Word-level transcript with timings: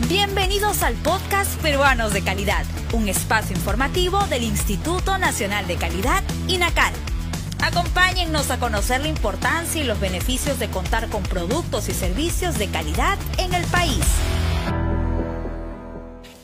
Bienvenidos 0.00 0.82
al 0.82 0.94
podcast 0.96 1.58
Peruanos 1.62 2.12
de 2.12 2.22
Calidad, 2.22 2.66
un 2.92 3.08
espacio 3.08 3.56
informativo 3.56 4.26
del 4.26 4.42
Instituto 4.42 5.18
Nacional 5.18 5.68
de 5.68 5.76
Calidad, 5.76 6.24
INACAL. 6.48 6.92
Acompáñennos 7.62 8.50
a 8.50 8.58
conocer 8.58 9.02
la 9.02 9.08
importancia 9.08 9.80
y 9.80 9.84
los 9.84 10.00
beneficios 10.00 10.58
de 10.58 10.68
contar 10.68 11.08
con 11.10 11.22
productos 11.22 11.88
y 11.88 11.94
servicios 11.94 12.58
de 12.58 12.66
calidad 12.66 13.16
en 13.38 13.54
el 13.54 13.64
país. 13.66 14.04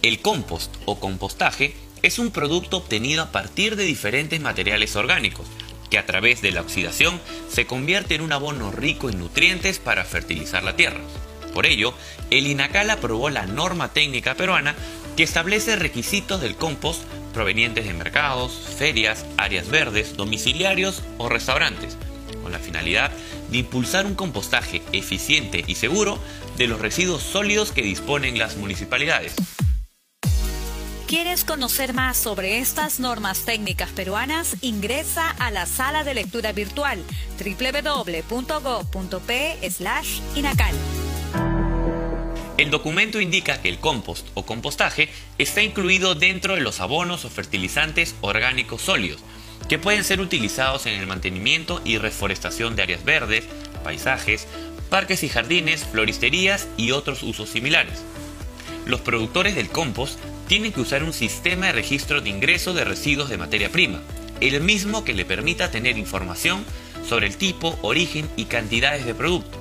El 0.02 0.22
compost 0.22 0.72
o 0.84 1.00
compostaje 1.00 1.74
es 2.02 2.20
un 2.20 2.30
producto 2.30 2.76
obtenido 2.76 3.24
a 3.24 3.32
partir 3.32 3.74
de 3.74 3.82
diferentes 3.82 4.40
materiales 4.40 4.94
orgánicos, 4.94 5.48
que 5.90 5.98
a 5.98 6.06
través 6.06 6.40
de 6.40 6.52
la 6.52 6.60
oxidación 6.60 7.20
se 7.50 7.66
convierte 7.66 8.14
en 8.14 8.20
un 8.20 8.32
abono 8.32 8.70
rico 8.70 9.10
en 9.10 9.18
nutrientes 9.18 9.80
para 9.80 10.04
fertilizar 10.04 10.62
la 10.62 10.76
tierra. 10.76 11.00
Por 11.52 11.66
ello, 11.66 11.94
el 12.30 12.46
INACAL 12.46 12.90
aprobó 12.90 13.30
la 13.30 13.46
norma 13.46 13.92
técnica 13.92 14.34
peruana 14.34 14.74
que 15.16 15.22
establece 15.22 15.76
requisitos 15.76 16.40
del 16.40 16.56
compost 16.56 17.02
provenientes 17.32 17.84
de 17.84 17.94
mercados, 17.94 18.52
ferias, 18.76 19.24
áreas 19.36 19.68
verdes, 19.68 20.16
domiciliarios 20.16 21.02
o 21.18 21.28
restaurantes, 21.28 21.96
con 22.42 22.52
la 22.52 22.58
finalidad 22.58 23.10
de 23.50 23.58
impulsar 23.58 24.06
un 24.06 24.14
compostaje 24.14 24.82
eficiente 24.92 25.64
y 25.66 25.74
seguro 25.74 26.18
de 26.56 26.66
los 26.66 26.80
residuos 26.80 27.22
sólidos 27.22 27.72
que 27.72 27.82
disponen 27.82 28.38
las 28.38 28.56
municipalidades. 28.56 29.34
¿Quieres 31.06 31.44
conocer 31.44 31.92
más 31.92 32.16
sobre 32.16 32.58
estas 32.58 33.00
normas 33.00 33.44
técnicas 33.44 33.90
peruanas? 33.90 34.56
Ingresa 34.60 35.28
a 35.28 35.50
la 35.50 35.66
sala 35.66 36.04
de 36.04 36.14
lectura 36.14 36.52
virtual 36.52 37.02
www.go.p/inacal. 37.36 38.20
El 42.60 42.70
documento 42.70 43.22
indica 43.22 43.62
que 43.62 43.70
el 43.70 43.78
compost 43.78 44.28
o 44.34 44.44
compostaje 44.44 45.08
está 45.38 45.62
incluido 45.62 46.14
dentro 46.14 46.56
de 46.56 46.60
los 46.60 46.80
abonos 46.80 47.24
o 47.24 47.30
fertilizantes 47.30 48.14
orgánicos 48.20 48.82
sólidos, 48.82 49.22
que 49.66 49.78
pueden 49.78 50.04
ser 50.04 50.20
utilizados 50.20 50.84
en 50.84 50.92
el 51.00 51.06
mantenimiento 51.06 51.80
y 51.86 51.96
reforestación 51.96 52.76
de 52.76 52.82
áreas 52.82 53.02
verdes, 53.02 53.46
paisajes, 53.82 54.46
parques 54.90 55.22
y 55.22 55.30
jardines, 55.30 55.86
floristerías 55.90 56.68
y 56.76 56.90
otros 56.90 57.22
usos 57.22 57.48
similares. 57.48 58.02
Los 58.84 59.00
productores 59.00 59.54
del 59.54 59.70
compost 59.70 60.18
tienen 60.46 60.72
que 60.74 60.82
usar 60.82 61.02
un 61.02 61.14
sistema 61.14 61.68
de 61.68 61.72
registro 61.72 62.20
de 62.20 62.28
ingreso 62.28 62.74
de 62.74 62.84
residuos 62.84 63.30
de 63.30 63.38
materia 63.38 63.72
prima, 63.72 64.02
el 64.42 64.60
mismo 64.60 65.02
que 65.02 65.14
le 65.14 65.24
permita 65.24 65.70
tener 65.70 65.96
información 65.96 66.62
sobre 67.08 67.26
el 67.26 67.38
tipo, 67.38 67.78
origen 67.80 68.28
y 68.36 68.44
cantidades 68.44 69.06
de 69.06 69.14
producto. 69.14 69.59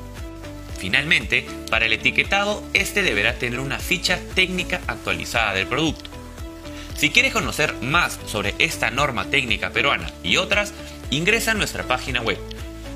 Finalmente, 0.79 1.45
para 1.69 1.85
el 1.85 1.93
etiquetado, 1.93 2.63
este 2.73 3.03
deberá 3.03 3.33
tener 3.33 3.59
una 3.59 3.79
ficha 3.79 4.17
técnica 4.33 4.79
actualizada 4.87 5.53
del 5.53 5.67
producto. 5.67 6.09
Si 6.95 7.09
quieres 7.09 7.33
conocer 7.33 7.75
más 7.81 8.17
sobre 8.25 8.55
esta 8.59 8.89
norma 8.89 9.25
técnica 9.25 9.71
peruana 9.71 10.09
y 10.23 10.37
otras, 10.37 10.73
ingresa 11.09 11.51
a 11.51 11.55
nuestra 11.55 11.83
página 11.83 12.21
web 12.21 12.37